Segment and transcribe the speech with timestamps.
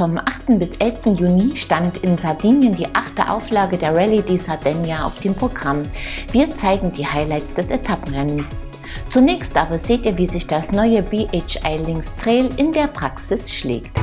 [0.00, 0.58] Vom 8.
[0.58, 1.20] bis 11.
[1.20, 5.82] Juni stand in Sardinien die achte Auflage der Rallye di Sardegna auf dem Programm.
[6.32, 8.62] Wir zeigen die Highlights des Etappenrennens.
[9.10, 14.00] Zunächst aber seht ihr, wie sich das neue BHI Links Trail in der Praxis schlägt.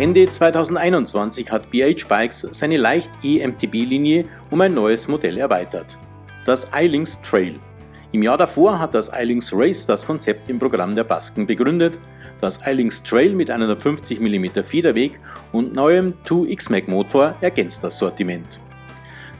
[0.00, 5.98] Ende 2021 hat BH Bikes seine leicht E-MTB-Linie um ein neues Modell erweitert.
[6.46, 7.60] Das iLinks Trail.
[8.12, 11.98] Im Jahr davor hat das iLinks Race das Konzept im Programm der Basken begründet.
[12.40, 15.20] Das iLinks Trail mit einem 50 mm Federweg
[15.52, 18.58] und neuem 2X-Mac Motor ergänzt das Sortiment.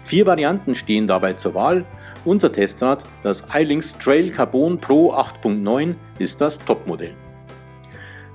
[0.04, 1.86] Vier Varianten stehen dabei zur Wahl.
[2.26, 7.14] Unser Testrad, das iLinks Trail Carbon Pro 8.9, ist das Topmodell.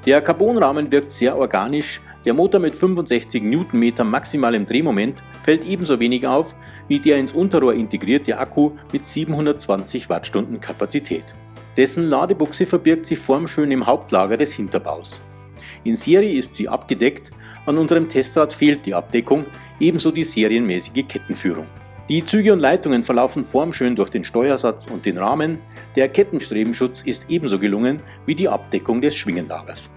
[0.08, 6.26] Der Carbonrahmen wirkt sehr organisch, der Motor mit 65 Newtonmeter maximalem Drehmoment fällt ebenso wenig
[6.26, 6.56] auf
[6.88, 11.24] wie der ins Unterrohr integrierte Akku mit 720 Wattstunden Kapazität.
[11.78, 15.22] Dessen Ladebuchse verbirgt sich formschön im Hauptlager des Hinterbaus.
[15.84, 17.32] In Serie ist sie abgedeckt,
[17.66, 19.46] an unserem Testrad fehlt die Abdeckung,
[19.80, 21.68] ebenso die serienmäßige Kettenführung.
[22.10, 25.60] Die Züge und Leitungen verlaufen formschön durch den Steuersatz und den Rahmen,
[25.96, 29.90] der Kettenstrebenschutz ist ebenso gelungen wie die Abdeckung des Schwingenlagers.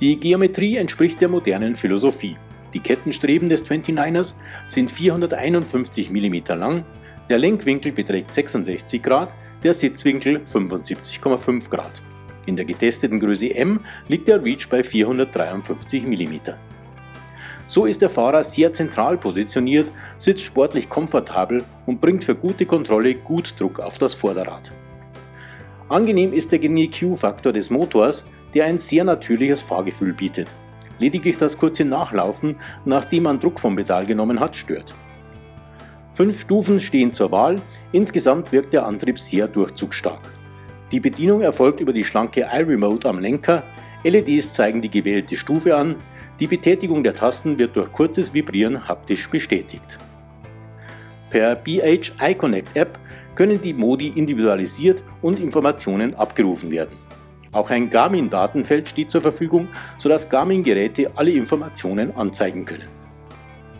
[0.00, 2.36] Die Geometrie entspricht der modernen Philosophie.
[2.74, 4.34] Die Kettenstreben des 29ers
[4.68, 6.84] sind 451 mm lang,
[7.30, 12.02] der Lenkwinkel beträgt 66 Grad, der Sitzwinkel 75,5 Grad.
[12.44, 16.34] In der getesteten Größe M liegt der Reach bei 453 mm.
[17.66, 23.14] So ist der Fahrer sehr zentral positioniert, sitzt sportlich komfortabel und bringt für gute Kontrolle
[23.14, 24.70] gut Druck auf das Vorderrad.
[25.88, 28.24] Angenehm ist der geringe Q-Faktor des Motors,
[28.56, 30.48] der ein sehr natürliches Fahrgefühl bietet.
[30.98, 34.94] Lediglich das kurze Nachlaufen, nachdem man Druck vom Pedal genommen hat, stört.
[36.14, 37.56] Fünf Stufen stehen zur Wahl,
[37.92, 40.22] insgesamt wirkt der Antrieb sehr durchzugsstark.
[40.90, 43.62] Die Bedienung erfolgt über die schlanke iRemote am Lenker,
[44.04, 45.96] LEDs zeigen die gewählte Stufe an,
[46.40, 49.98] die Betätigung der Tasten wird durch kurzes Vibrieren haptisch bestätigt.
[51.28, 52.98] Per BH iConnect App
[53.34, 57.05] können die Modi individualisiert und Informationen abgerufen werden.
[57.56, 62.86] Auch ein Garmin-Datenfeld steht zur Verfügung, sodass Garmin-Geräte alle Informationen anzeigen können.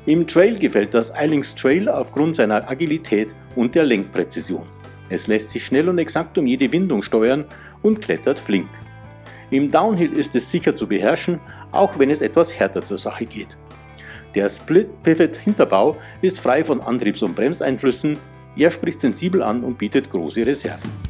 [0.07, 4.67] Im Trail gefällt das iLinks Trail aufgrund seiner Agilität und der Lenkpräzision.
[5.11, 7.45] Es lässt sich schnell und exakt um jede Windung steuern
[7.83, 8.71] und klettert flink.
[9.51, 11.39] Im Downhill ist es sicher zu beherrschen,
[11.71, 13.59] auch wenn es etwas härter zur Sache geht.
[14.35, 18.17] Der Split-Pivot-Hinterbau ist frei von Antriebs- und Bremseinflüssen,
[18.57, 21.06] er spricht sensibel an und bietet große Reserven.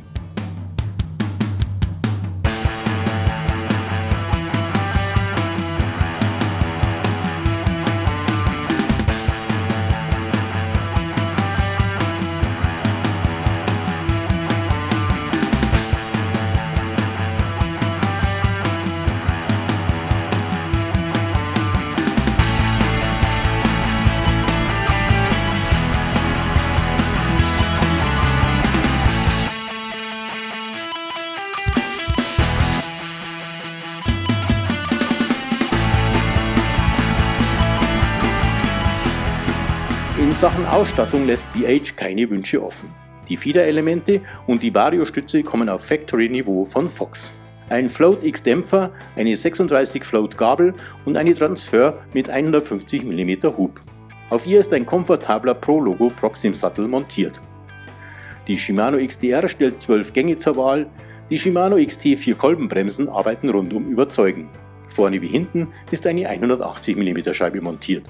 [40.47, 42.95] Sachen Ausstattung lässt BH keine Wünsche offen.
[43.29, 47.33] Die Fiederelemente und die Variostütze kommen auf Factory-Niveau von Fox.
[47.69, 50.73] Ein Float X-Dämpfer, eine 36 Float Gabel
[51.05, 53.81] und eine Transfer mit 150 mm Hub.
[54.31, 57.41] Auf ihr ist ein komfortabler Pro-Logo Proxim Sattel montiert.
[58.47, 60.87] Die Shimano XDR stellt 12 Gänge zur Wahl,
[61.29, 64.51] die Shimano XT 4 Kolbenbremsen arbeiten rundum überzeugend.
[64.87, 68.05] Vorne wie hinten ist eine 180 mm Scheibe montiert.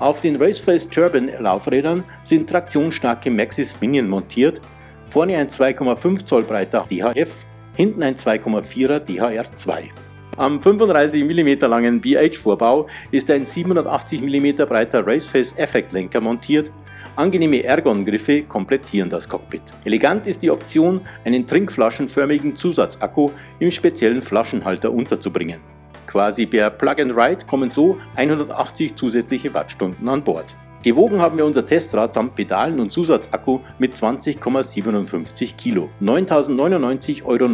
[0.00, 4.60] Auf den Raceface Turban Laufrädern sind traktionsstarke Maxis Minion montiert,
[5.06, 7.30] vorne ein 2,5 Zoll breiter DHF,
[7.76, 9.90] hinten ein 2,4er DHR2.
[10.36, 16.72] Am 35 mm langen BH-Vorbau ist ein 780 mm breiter Raceface Effektlenker montiert.
[17.14, 19.62] Angenehme Ergon-Griffe komplettieren das Cockpit.
[19.84, 23.30] Elegant ist die Option, einen trinkflaschenförmigen Zusatzakku
[23.60, 25.73] im speziellen Flaschenhalter unterzubringen.
[26.06, 30.56] Quasi per Plug and Ride kommen so 180 zusätzliche Wattstunden an Bord.
[30.84, 35.88] Gewogen haben wir unser Testrad samt Pedalen und Zusatzakku mit 20,57 Kilo.
[36.02, 37.46] 9.099,90 Euro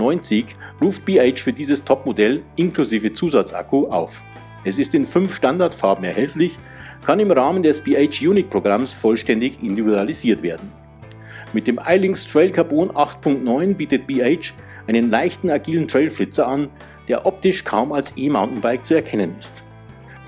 [0.82, 4.20] ruft BH für dieses Topmodell inklusive Zusatzakku auf.
[4.64, 6.56] Es ist in fünf Standardfarben erhältlich,
[7.06, 10.72] kann im Rahmen des BH Unique Programms vollständig individualisiert werden.
[11.52, 14.54] Mit dem iLinks Trail Carbon 8.9 bietet BH
[14.88, 16.68] einen leichten agilen Trailflitzer an,
[17.10, 19.64] der optisch kaum als E-Mountainbike zu erkennen ist.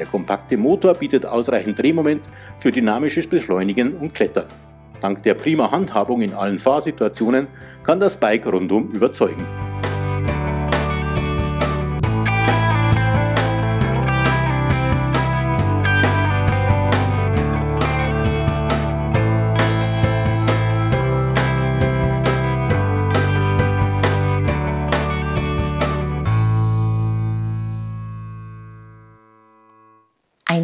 [0.01, 2.25] Der kompakte Motor bietet ausreichend Drehmoment
[2.59, 4.49] für dynamisches Beschleunigen und Klettern.
[5.01, 7.47] Dank der prima Handhabung in allen Fahrsituationen
[7.85, 9.47] kann das Bike rundum überzeugen.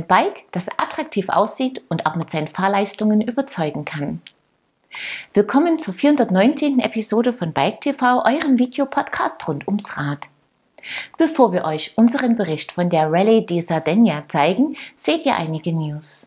[0.08, 4.22] Bike, das attraktiv aussieht und auch mit seinen Fahrleistungen überzeugen kann.
[5.34, 6.80] Willkommen zur 419.
[6.80, 10.28] Episode von Bike TV, eurem Videopodcast rund ums Rad.
[11.18, 16.26] Bevor wir euch unseren Bericht von der Rallye di Sardegna zeigen, seht ihr einige News.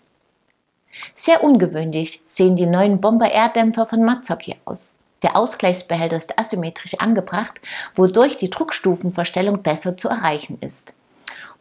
[1.16, 4.92] Sehr ungewöhnlich sehen die neuen Bomber-Air-Dämpfer von Mazzocchi aus.
[5.24, 7.60] Der Ausgleichsbehälter ist asymmetrisch angebracht,
[7.96, 10.94] wodurch die Druckstufenverstellung besser zu erreichen ist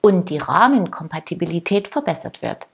[0.00, 2.66] und die Rahmenkompatibilität verbessert wird.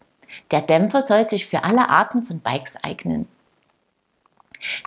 [0.50, 3.28] Der Dämpfer soll sich für alle Arten von Bikes eignen.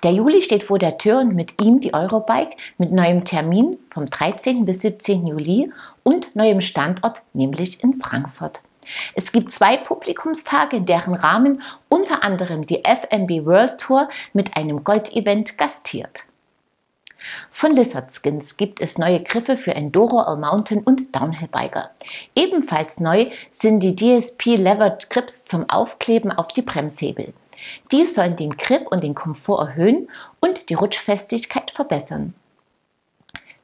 [0.04, 4.06] Der Juli steht vor der Tür und mit ihm die Eurobike mit neuem Termin vom
[4.06, 4.66] 13.
[4.66, 5.28] bis 17.
[5.28, 5.72] Juli
[6.04, 8.62] und neuem Standort, nämlich in Frankfurt.
[9.14, 14.84] Es gibt zwei Publikumstage, in deren Rahmen unter anderem die FMB World Tour mit einem
[14.84, 16.24] Gold-Event gastiert.
[17.52, 21.92] Von Lizard Skins gibt es neue Griffe für Enduro, All-Mountain und Downhill-Biker.
[22.36, 27.34] Ebenfalls neu sind die DSP Levered Grips zum Aufkleben auf die Bremshebel.
[27.92, 32.34] Die sollen den Grip und den Komfort erhöhen und die Rutschfestigkeit verbessern.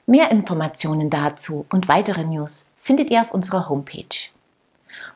[0.06, 4.30] Mehr Informationen dazu und weitere News findet ihr auf unserer Homepage.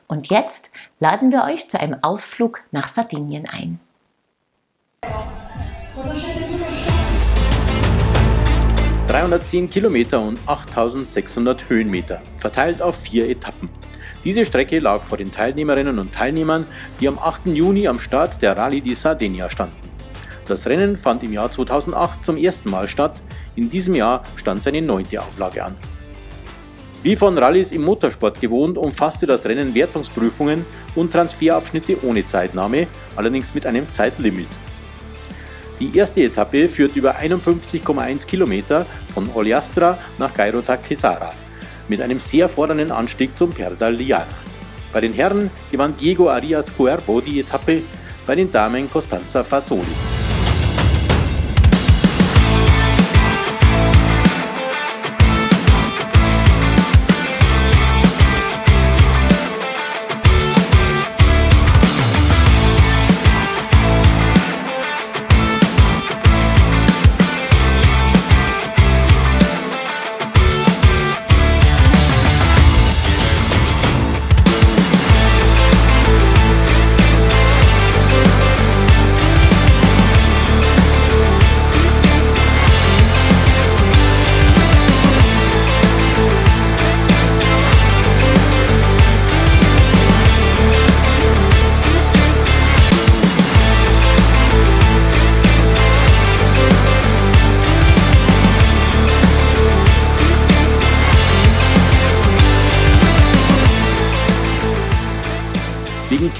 [0.08, 3.78] Und jetzt laden wir euch zu einem Ausflug nach Sardinien ein.
[9.10, 13.68] 310 Kilometer und 8600 Höhenmeter, verteilt auf vier Etappen.
[14.22, 16.64] Diese Strecke lag vor den Teilnehmerinnen und Teilnehmern,
[17.00, 17.46] die am 8.
[17.46, 19.74] Juni am Start der Rallye di Sardegna standen.
[20.46, 23.20] Das Rennen fand im Jahr 2008 zum ersten Mal statt,
[23.56, 25.76] in diesem Jahr stand seine neunte Auflage an.
[27.02, 30.64] Wie von Rallyes im Motorsport gewohnt, umfasste das Rennen Wertungsprüfungen
[30.94, 32.86] und Transferabschnitte ohne Zeitnahme,
[33.16, 34.46] allerdings mit einem Zeitlimit.
[35.80, 38.84] Die erste Etappe führt über 51,1 Kilometer
[39.14, 41.32] von Oliastra nach Gairota Quesara
[41.90, 44.26] mit einem sehr fordernden Anstieg zum Perdal Liana.
[44.92, 47.82] Bei den Herren gewann Diego Arias Cuervo die Etappe,
[48.26, 50.29] bei den Damen Costanza Fasolis.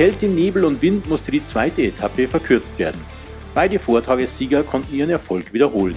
[0.00, 2.98] Kälte, Nebel und Wind musste die zweite Etappe verkürzt werden.
[3.52, 5.94] Beide Vortagessieger konnten ihren Erfolg wiederholen.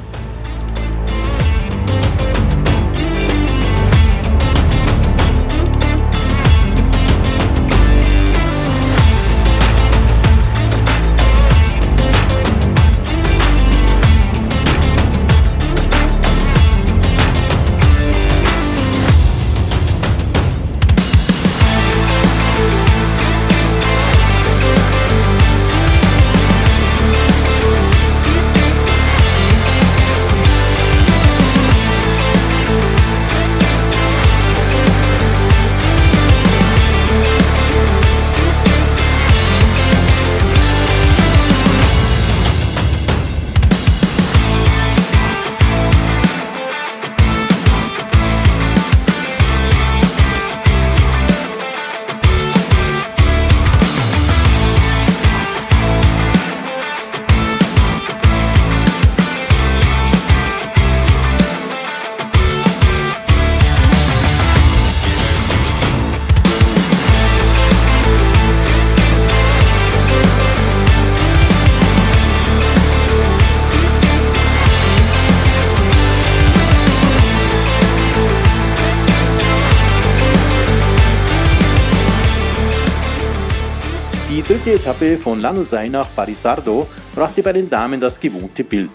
[84.54, 88.92] Dritte Etappe von Lanusei nach Barisardo brachte bei den Damen das gewohnte Bild,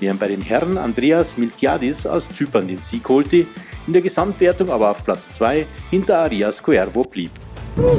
[0.00, 3.46] während bei den Herren Andreas Miltiadis aus Zypern den Sieg holte,
[3.86, 7.30] in der Gesamtwertung aber auf Platz 2 hinter Arias Coervo blieb.
[7.76, 7.92] Ein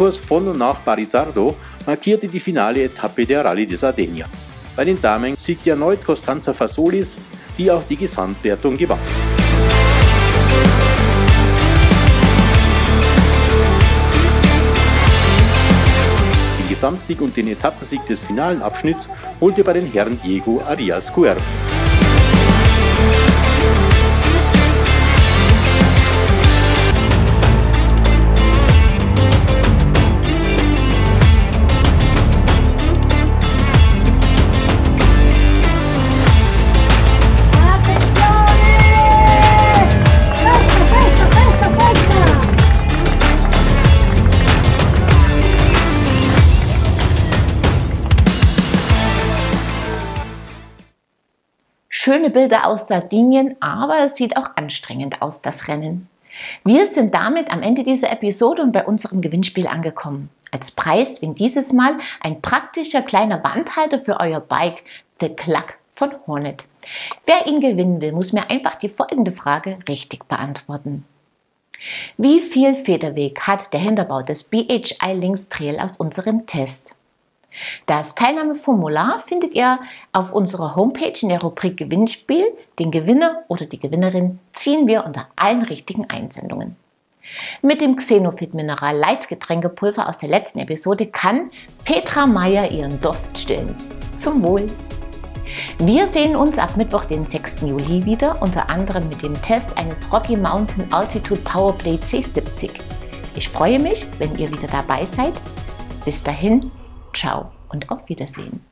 [0.00, 1.54] Rundkurs von und nach Barisardo
[1.84, 4.24] markierte die finale Etappe der Rallye de Sardegna.
[4.74, 7.18] Bei den Damen siegte erneut Costanza Fasolis,
[7.58, 8.98] die auch die Gesamtwertung gewann.
[16.58, 19.06] Den Gesamtsieg und den Etappensieg des finalen Abschnitts
[19.38, 21.42] holte bei den Herren Diego Arias Cuervo.
[52.10, 56.08] Schöne Bilder aus Sardinien, aber es sieht auch anstrengend aus, das Rennen.
[56.64, 60.28] Wir sind damit am Ende dieser Episode und bei unserem Gewinnspiel angekommen.
[60.50, 64.82] Als Preis winkt dieses Mal ein praktischer kleiner Wandhalter für euer Bike,
[65.20, 66.66] The Cluck von Hornet.
[67.26, 71.04] Wer ihn gewinnen will, muss mir einfach die folgende Frage richtig beantworten.
[72.16, 76.92] Wie viel Federweg hat der Hinterbau des BHI Links Trail aus unserem Test?
[77.86, 79.78] Das Teilnahmeformular findet ihr
[80.12, 82.46] auf unserer Homepage in der Rubrik Gewinnspiel.
[82.78, 86.76] Den Gewinner oder die Gewinnerin ziehen wir unter allen richtigen Einsendungen.
[87.62, 91.50] Mit dem Xenofit Mineral Leitgetränkepulver aus der letzten Episode kann
[91.84, 93.74] Petra Meyer ihren Durst stillen.
[94.16, 94.66] Zum Wohl!
[95.78, 97.62] Wir sehen uns ab Mittwoch, den 6.
[97.62, 102.70] Juli wieder, unter anderem mit dem Test eines Rocky Mountain Altitude Powerplay C70.
[103.34, 105.32] Ich freue mich, wenn ihr wieder dabei seid.
[106.04, 106.70] Bis dahin,
[107.12, 108.64] Ciao und auf Wiedersehen.